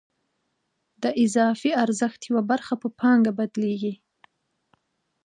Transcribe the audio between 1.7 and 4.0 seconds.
ارزښت یوه برخه په پانګه بدلېږي